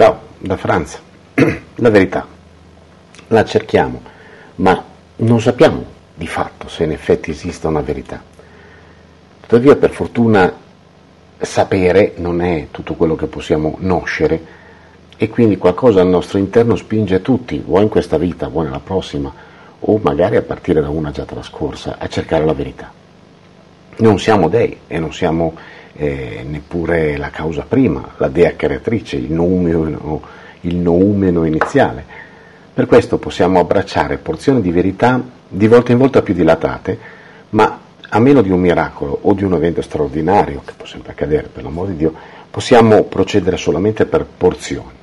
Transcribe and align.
Ciao, 0.00 0.18
da 0.38 0.56
Franza. 0.56 0.98
La 1.74 1.90
verità 1.90 2.26
la 3.26 3.44
cerchiamo, 3.44 4.00
ma 4.54 4.82
non 5.16 5.42
sappiamo 5.42 5.84
di 6.14 6.26
fatto 6.26 6.68
se 6.68 6.84
in 6.84 6.92
effetti 6.92 7.32
esista 7.32 7.68
una 7.68 7.82
verità. 7.82 8.22
Tuttavia, 9.42 9.76
per 9.76 9.90
fortuna, 9.90 10.50
sapere 11.38 12.14
non 12.16 12.40
è 12.40 12.68
tutto 12.70 12.94
quello 12.94 13.14
che 13.14 13.26
possiamo 13.26 13.76
noscere 13.80 14.42
e 15.18 15.28
quindi 15.28 15.58
qualcosa 15.58 16.00
al 16.00 16.08
nostro 16.08 16.38
interno 16.38 16.76
spinge 16.76 17.20
tutti, 17.20 17.58
vuoi 17.58 17.82
in 17.82 17.90
questa 17.90 18.16
vita, 18.16 18.48
vuoi 18.48 18.64
nella 18.64 18.80
prossima, 18.80 19.30
o 19.80 20.00
magari 20.02 20.36
a 20.36 20.42
partire 20.42 20.80
da 20.80 20.88
una 20.88 21.10
già 21.10 21.26
trascorsa, 21.26 21.96
a 21.98 22.08
cercare 22.08 22.46
la 22.46 22.54
verità. 22.54 22.90
Non 23.98 24.18
siamo 24.18 24.48
dei 24.48 24.78
e 24.86 24.98
non 24.98 25.12
siamo 25.12 25.54
eh, 25.94 26.44
neppure 26.46 27.16
la 27.16 27.30
causa 27.30 27.64
prima, 27.66 28.14
la 28.16 28.28
dea 28.28 28.54
creatrice, 28.56 29.16
il 29.16 29.32
noumeno, 29.32 30.22
il 30.62 30.76
noumeno 30.76 31.44
iniziale. 31.44 32.04
Per 32.72 32.86
questo 32.86 33.18
possiamo 33.18 33.58
abbracciare 33.58 34.18
porzioni 34.18 34.60
di 34.60 34.70
verità 34.70 35.22
di 35.48 35.66
volta 35.66 35.92
in 35.92 35.98
volta 35.98 36.22
più 36.22 36.34
dilatate, 36.34 36.98
ma 37.50 37.80
a 38.08 38.18
meno 38.18 38.42
di 38.42 38.50
un 38.50 38.60
miracolo 38.60 39.18
o 39.22 39.34
di 39.34 39.44
un 39.44 39.54
evento 39.54 39.82
straordinario, 39.82 40.62
che 40.64 40.72
può 40.76 40.86
sempre 40.86 41.12
accadere 41.12 41.48
per 41.48 41.62
l'amor 41.62 41.88
di 41.88 41.96
Dio, 41.96 42.14
possiamo 42.50 43.04
procedere 43.04 43.56
solamente 43.56 44.06
per 44.06 44.24
porzioni. 44.24 44.98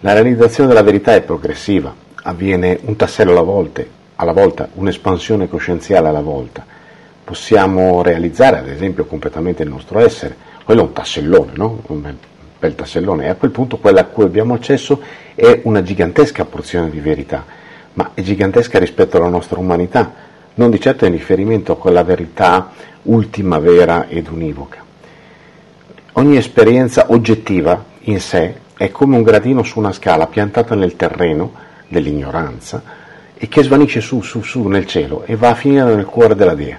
La 0.00 0.12
realizzazione 0.14 0.68
della 0.68 0.82
verità 0.82 1.14
è 1.14 1.22
progressiva, 1.22 1.94
avviene 2.24 2.78
un 2.82 2.96
tassello 2.96 3.30
alla 3.30 3.42
volta, 3.42 3.82
alla 4.16 4.32
volta 4.32 4.68
un'espansione 4.74 5.48
coscienziale 5.48 6.08
alla 6.08 6.20
volta 6.20 6.71
possiamo 7.24 8.02
realizzare, 8.02 8.58
ad 8.58 8.68
esempio, 8.68 9.04
completamente 9.04 9.62
il 9.62 9.68
nostro 9.68 9.98
essere. 10.00 10.36
Quello 10.64 10.80
è 10.80 10.84
un 10.84 10.92
tassellone, 10.92 11.52
no? 11.54 11.82
un 11.86 12.14
bel 12.58 12.74
tassellone, 12.74 13.24
e 13.24 13.28
a 13.28 13.34
quel 13.34 13.50
punto 13.50 13.78
quella 13.78 14.00
a 14.00 14.04
cui 14.04 14.24
abbiamo 14.24 14.54
accesso 14.54 15.00
è 15.34 15.60
una 15.64 15.82
gigantesca 15.82 16.44
porzione 16.44 16.90
di 16.90 17.00
verità, 17.00 17.44
ma 17.94 18.10
è 18.14 18.22
gigantesca 18.22 18.78
rispetto 18.78 19.16
alla 19.16 19.28
nostra 19.28 19.58
umanità, 19.58 20.12
non 20.54 20.70
di 20.70 20.80
certo 20.80 21.04
in 21.06 21.12
riferimento 21.12 21.72
a 21.72 21.78
quella 21.78 22.04
verità 22.04 22.70
ultima, 23.02 23.58
vera 23.58 24.06
ed 24.08 24.28
univoca. 24.28 24.80
Ogni 26.12 26.36
esperienza 26.36 27.06
oggettiva 27.08 27.84
in 28.00 28.20
sé 28.20 28.54
è 28.76 28.90
come 28.90 29.16
un 29.16 29.22
gradino 29.22 29.62
su 29.62 29.78
una 29.78 29.92
scala 29.92 30.26
piantata 30.26 30.74
nel 30.74 30.94
terreno 30.96 31.52
dell'ignoranza 31.88 32.82
e 33.34 33.48
che 33.48 33.62
svanisce 33.62 34.00
su, 34.00 34.20
su, 34.20 34.42
su 34.42 34.66
nel 34.68 34.86
cielo 34.86 35.24
e 35.24 35.36
va 35.36 35.50
a 35.50 35.54
finire 35.54 35.94
nel 35.94 36.04
cuore 36.04 36.34
della 36.34 36.54
Dea. 36.54 36.78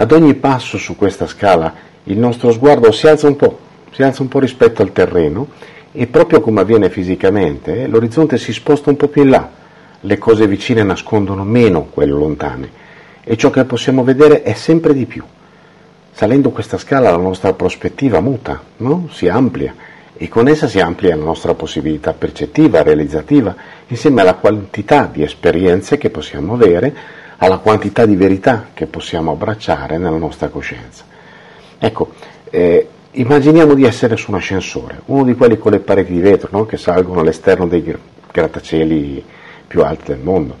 Ad 0.00 0.12
ogni 0.12 0.34
passo 0.34 0.78
su 0.78 0.94
questa 0.94 1.26
scala 1.26 1.74
il 2.04 2.18
nostro 2.18 2.52
sguardo 2.52 2.92
si 2.92 3.08
alza 3.08 3.26
un 3.26 3.34
po', 3.34 3.58
si 3.90 4.04
alza 4.04 4.22
un 4.22 4.28
po' 4.28 4.38
rispetto 4.38 4.80
al 4.80 4.92
terreno 4.92 5.48
e 5.90 6.06
proprio 6.06 6.40
come 6.40 6.60
avviene 6.60 6.88
fisicamente, 6.88 7.88
l'orizzonte 7.88 8.38
si 8.38 8.52
sposta 8.52 8.90
un 8.90 8.96
po' 8.96 9.08
più 9.08 9.22
in 9.22 9.30
là, 9.30 9.50
le 10.00 10.18
cose 10.18 10.46
vicine 10.46 10.84
nascondono 10.84 11.42
meno 11.42 11.88
quelle 11.90 12.12
lontane 12.12 12.70
e 13.24 13.36
ciò 13.36 13.50
che 13.50 13.64
possiamo 13.64 14.04
vedere 14.04 14.42
è 14.42 14.54
sempre 14.54 14.94
di 14.94 15.04
più. 15.04 15.24
Salendo 16.12 16.50
questa 16.50 16.78
scala 16.78 17.10
la 17.10 17.16
nostra 17.16 17.52
prospettiva 17.52 18.20
muta, 18.20 18.62
no? 18.76 19.08
si 19.10 19.26
amplia 19.26 19.74
e 20.20 20.28
con 20.28 20.48
essa 20.48 20.66
si 20.66 20.80
amplia 20.80 21.14
la 21.14 21.22
nostra 21.22 21.54
possibilità 21.54 22.12
percettiva, 22.12 22.82
realizzativa, 22.82 23.54
insieme 23.86 24.20
alla 24.20 24.34
quantità 24.34 25.08
di 25.10 25.22
esperienze 25.22 25.96
che 25.96 26.10
possiamo 26.10 26.54
avere 26.54 26.92
alla 27.36 27.58
quantità 27.58 28.04
di 28.04 28.16
verità 28.16 28.70
che 28.74 28.86
possiamo 28.86 29.30
abbracciare 29.30 29.96
nella 29.96 30.16
nostra 30.16 30.48
coscienza. 30.48 31.04
Ecco, 31.78 32.14
eh, 32.50 32.88
immaginiamo 33.12 33.74
di 33.74 33.84
essere 33.84 34.16
su 34.16 34.32
un 34.32 34.38
ascensore, 34.38 35.02
uno 35.04 35.22
di 35.22 35.36
quelli 35.36 35.56
con 35.56 35.70
le 35.70 35.78
pareti 35.78 36.12
di 36.12 36.20
vetro 36.20 36.48
no? 36.50 36.66
che 36.66 36.76
salgono 36.76 37.20
all'esterno 37.20 37.68
dei 37.68 37.96
grattacieli 38.32 39.24
più 39.68 39.84
alti 39.84 40.06
del 40.06 40.20
mondo. 40.20 40.56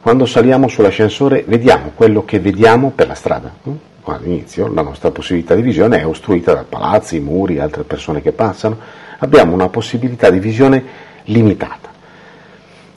Quando 0.00 0.26
saliamo 0.26 0.66
sull'ascensore 0.66 1.44
vediamo 1.46 1.92
quello 1.94 2.24
che 2.24 2.40
vediamo 2.40 2.90
per 2.92 3.06
la 3.06 3.14
strada. 3.14 3.54
No? 3.62 3.87
All'inizio 4.14 4.72
la 4.72 4.82
nostra 4.82 5.10
possibilità 5.10 5.54
di 5.54 5.62
visione 5.62 6.00
è 6.00 6.06
ostruita 6.06 6.54
da 6.54 6.64
palazzi, 6.68 7.20
muri, 7.20 7.58
altre 7.58 7.84
persone 7.84 8.22
che 8.22 8.32
passano. 8.32 8.78
Abbiamo 9.18 9.54
una 9.54 9.68
possibilità 9.68 10.30
di 10.30 10.38
visione 10.38 10.84
limitata. 11.24 11.88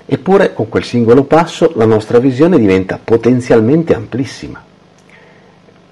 Eppure 0.05 0.53
con 0.53 0.67
quel 0.67 0.83
singolo 0.83 1.23
passo 1.23 1.71
la 1.75 1.85
nostra 1.85 2.19
visione 2.19 2.57
diventa 2.57 2.99
potenzialmente 3.01 3.93
amplissima, 3.93 4.61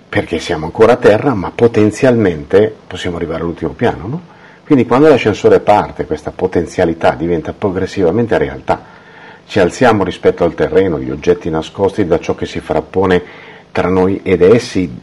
perché 0.09 0.40
siamo 0.40 0.66
ancora 0.66 0.94
a 0.94 0.97
terra, 0.97 1.34
ma 1.34 1.52
potenzialmente 1.56 2.75
possiamo 2.85 3.16
arrivare 3.16 3.41
all'ultimo 3.41 3.72
piano. 3.72 4.08
No? 4.08 4.22
Quindi 4.66 4.85
quando 4.85 5.08
l'ascensore 5.08 5.62
parte, 5.62 6.06
questa 6.06 6.31
potenzialità 6.31 7.12
diventa 7.12 7.53
progressivamente 7.53 8.38
realtà. 8.38 8.97
Ci 9.47 9.59
alziamo 9.59 10.03
rispetto 10.03 10.44
al 10.44 10.53
terreno, 10.53 11.00
gli 11.00 11.09
oggetti 11.09 11.50
nascosti 11.50 12.06
da 12.06 12.19
ciò 12.19 12.35
che 12.35 12.46
si 12.46 12.59
frappone 12.59 13.24
tra 13.79 13.88
noi 13.88 14.19
ed 14.23 14.41
essi 14.41 14.94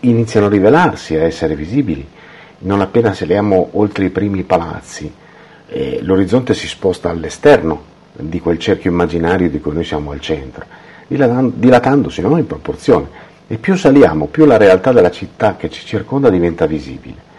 iniziano 0.00 0.46
a 0.46 0.48
rivelarsi, 0.48 1.14
a 1.14 1.22
essere 1.22 1.54
visibili. 1.54 2.04
Non 2.58 2.80
appena 2.80 3.14
saliamo 3.14 3.68
oltre 3.72 4.06
i 4.06 4.10
primi 4.10 4.42
palazzi, 4.42 5.12
eh, 5.68 6.00
l'orizzonte 6.02 6.52
si 6.52 6.66
sposta 6.66 7.10
all'esterno 7.10 7.92
di 8.12 8.40
quel 8.40 8.58
cerchio 8.58 8.90
immaginario 8.90 9.48
di 9.48 9.60
cui 9.60 9.72
noi 9.72 9.84
siamo 9.84 10.10
al 10.10 10.20
centro, 10.20 10.64
dilatandosi 11.06 12.22
no? 12.22 12.36
in 12.36 12.46
proporzione. 12.46 13.22
E 13.46 13.56
più 13.58 13.76
saliamo, 13.76 14.26
più 14.26 14.46
la 14.46 14.56
realtà 14.56 14.90
della 14.90 15.12
città 15.12 15.54
che 15.56 15.70
ci 15.70 15.86
circonda 15.86 16.28
diventa 16.28 16.66
visibile. 16.66 17.32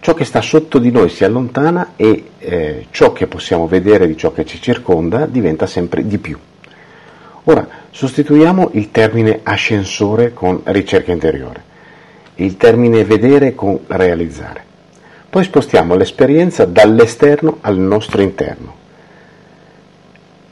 Ciò 0.00 0.14
che 0.14 0.24
sta 0.24 0.40
sotto 0.40 0.78
di 0.78 0.90
noi 0.90 1.10
si 1.10 1.22
allontana 1.22 1.92
e 1.96 2.30
eh, 2.38 2.86
ciò 2.90 3.12
che 3.12 3.26
possiamo 3.26 3.66
vedere 3.66 4.06
di 4.06 4.16
ciò 4.16 4.32
che 4.32 4.46
ci 4.46 4.58
circonda 4.58 5.26
diventa 5.26 5.66
sempre 5.66 6.06
di 6.06 6.16
più. 6.16 6.38
Ora, 7.44 7.79
sostituiamo 7.90 8.70
il 8.74 8.90
termine 8.90 9.40
ascensore 9.42 10.32
con 10.32 10.60
ricerca 10.64 11.12
interiore, 11.12 11.62
il 12.36 12.56
termine 12.56 13.04
vedere 13.04 13.54
con 13.54 13.80
realizzare. 13.86 14.64
Poi 15.28 15.44
spostiamo 15.44 15.94
l'esperienza 15.94 16.64
dall'esterno 16.64 17.58
al 17.60 17.78
nostro 17.78 18.22
interno 18.22 18.78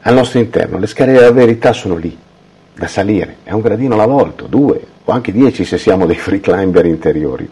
al 0.09 0.15
nostro 0.15 0.39
interno. 0.39 0.79
Le 0.79 0.87
scale 0.87 1.13
della 1.13 1.33
verità 1.33 1.73
sono 1.73 1.97
lì, 1.97 2.17
da 2.75 2.87
salire, 2.87 3.39
è 3.45 3.53
un 3.53 3.61
gradino 3.61 3.95
alla 3.95 4.07
volta, 4.07 4.45
due 4.45 4.81
o 5.05 5.13
anche 5.13 5.33
dieci 5.33 5.65
se 5.65 5.79
siamo 5.79 6.07
dei 6.07 6.17
free 6.17 6.41
climber 6.41 6.87
interiori. 6.87 7.49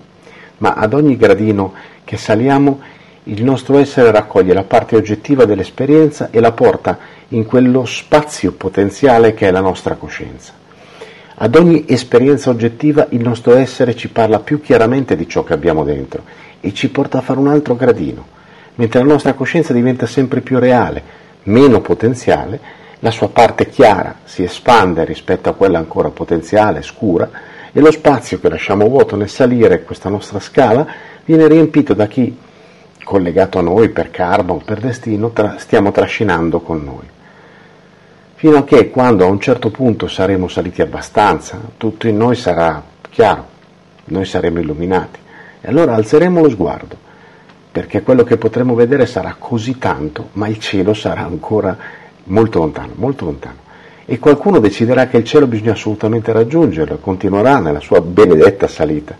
Ma 0.59 0.73
ad 0.73 0.95
ogni 0.95 1.17
gradino 1.17 1.75
che 2.05 2.17
saliamo 2.17 2.81
il 3.29 3.43
nostro 3.43 3.79
essere 3.79 4.13
raccoglie 4.13 4.55
la 4.55 4.63
parte 4.63 4.95
oggettiva 4.95 5.45
dell'esperienza 5.47 6.29
e 6.31 6.39
la 6.39 6.53
porta 6.53 6.97
in 7.29 7.45
quello 7.45 7.85
spazio 7.85 8.53
potenziale 8.53 9.35
che 9.35 9.49
è 9.49 9.51
la 9.51 9.61
nostra 9.61 9.97
coscienza. 9.97 10.53
Ad 11.35 11.55
ogni 11.57 11.85
esperienza 11.89 12.51
oggettiva 12.51 13.09
il 13.11 13.23
nostro 13.23 13.57
essere 13.57 13.97
ci 13.97 14.09
parla 14.09 14.39
più 14.39 14.61
chiaramente 14.61 15.17
di 15.17 15.29
ciò 15.29 15.43
che 15.43 15.55
abbiamo 15.55 15.83
dentro 15.83 16.23
e 16.61 16.73
ci 16.73 16.89
porta 16.89 17.19
a 17.19 17.21
fare 17.21 17.41
un 17.41 17.49
altro 17.49 17.75
gradino, 17.75 18.25
mentre 18.77 19.01
la 19.01 19.13
nostra 19.13 19.35
coscienza 19.35 19.73
diventa 19.73 20.07
sempre 20.07 20.41
più 20.41 20.61
reale, 20.61 21.03
meno 21.45 21.81
potenziale, 21.81 22.61
la 23.01 23.11
sua 23.11 23.29
parte 23.29 23.69
chiara 23.69 24.21
si 24.25 24.45
espande 24.45 25.05
rispetto 25.05 25.49
a 25.49 25.55
quella 25.55 25.79
ancora 25.79 26.11
potenziale, 26.11 26.81
scura, 26.83 27.29
e 27.73 27.81
lo 27.81 27.91
spazio 27.91 28.39
che 28.39 28.49
lasciamo 28.49 28.89
vuoto 28.89 29.17
nel 29.17 29.29
salire 29.29 29.83
questa 29.83 30.09
nostra 30.09 30.39
scala 30.39 30.87
viene 31.25 31.49
riempito 31.49 31.93
da 31.93 32.07
chi, 32.07 32.35
collegato 33.07 33.61
a 33.61 33.63
noi 33.63 33.89
per 33.91 34.11
karma 34.11 34.55
o 34.55 34.57
per 34.57 34.81
destino, 34.81 35.31
tra, 35.31 35.59
stiamo 35.59 35.93
trascinando 35.93 36.59
con 36.59 36.83
noi. 36.83 37.07
Fino 38.35 38.57
a 38.57 38.65
che 38.65 38.91
quando 38.91 39.25
a 39.25 39.29
un 39.29 39.39
certo 39.39 39.71
punto 39.71 40.09
saremo 40.09 40.49
saliti 40.49 40.83
abbastanza, 40.83 41.57
tutto 41.77 42.09
in 42.09 42.17
noi 42.17 42.35
sarà 42.35 42.83
chiaro, 43.09 43.47
noi 44.07 44.25
saremo 44.25 44.59
illuminati, 44.59 45.21
e 45.61 45.69
allora 45.69 45.95
alzeremo 45.95 46.43
lo 46.43 46.51
sguardo 46.51 47.05
perché 47.71 48.03
quello 48.03 48.25
che 48.25 48.39
potremo 48.39 48.75
vedere 48.75 49.07
sarà 49.07 49.37
così 49.39 49.79
tanto, 49.79 50.31
ma 50.33 50.49
il 50.49 50.59
cielo 50.59 50.93
sarà 50.93 51.27
ancora 51.27 51.77
molto 52.25 52.59
lontano, 52.59 52.93
molto 52.97 53.27
lontano. 53.27 53.59
E 54.05 54.19
qualcuno 54.19 54.59
deciderà 54.59 55.09
che 55.09 55.19
il 55.19 55.25
cielo 55.25 55.47
bisogna 55.47 55.73
assolutamente 55.73 56.33
raggiungerlo, 56.33 56.97
continuerà 56.97 57.59
nella 57.59 57.81
sua 57.81 58.01
benedetta 58.01 58.67
salita. 58.67 59.15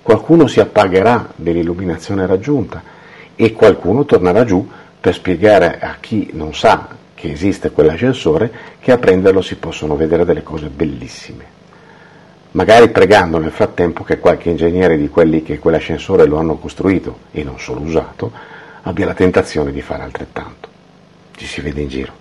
Qualcuno 0.00 0.46
si 0.46 0.60
appagherà 0.60 1.30
dell'illuminazione 1.36 2.26
raggiunta 2.26 2.98
e 3.42 3.54
qualcuno 3.54 4.04
tornerà 4.04 4.44
giù 4.44 4.68
per 5.00 5.14
spiegare 5.14 5.78
a 5.80 5.96
chi 5.98 6.28
non 6.34 6.54
sa 6.54 6.88
che 7.14 7.32
esiste 7.32 7.70
quell'ascensore 7.70 8.52
che 8.80 8.92
a 8.92 8.98
prenderlo 8.98 9.40
si 9.40 9.56
possono 9.56 9.96
vedere 9.96 10.26
delle 10.26 10.42
cose 10.42 10.68
bellissime 10.68 11.58
magari 12.50 12.90
pregando 12.90 13.38
nel 13.38 13.50
frattempo 13.50 14.04
che 14.04 14.18
qualche 14.18 14.50
ingegnere 14.50 14.98
di 14.98 15.08
quelli 15.08 15.42
che 15.42 15.58
quell'ascensore 15.58 16.26
lo 16.26 16.36
hanno 16.36 16.56
costruito 16.56 17.20
e 17.30 17.42
non 17.42 17.58
solo 17.58 17.80
usato 17.80 18.30
abbia 18.82 19.06
la 19.06 19.14
tentazione 19.14 19.72
di 19.72 19.80
fare 19.80 20.02
altrettanto. 20.02 20.68
Ci 21.36 21.46
si 21.46 21.60
vede 21.60 21.80
in 21.80 21.88
giro. 21.88 22.12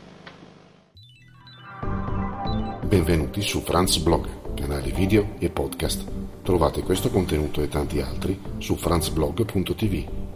Benvenuti 2.85 3.41
su 3.41 3.61
Franz 3.61 3.97
Blog, 3.97 4.27
canale 4.55 4.91
video 4.91 5.31
e 5.39 5.49
podcast. 5.49 6.03
Trovate 6.43 6.81
questo 6.81 7.09
contenuto 7.09 7.61
e 7.61 7.67
tanti 7.67 7.99
altri 7.99 8.39
su 8.57 8.75
franzblog.tv 8.75 10.28